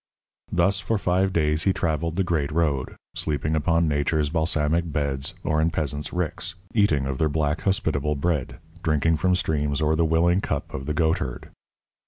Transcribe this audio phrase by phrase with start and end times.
[0.51, 5.61] Thus for five days he travelled the great road, sleeping upon Nature's balsamic beds or
[5.61, 10.41] in peasants' ricks, eating of their black, hospitable bread, drinking from streams or the willing
[10.41, 11.51] cup of the goatherd.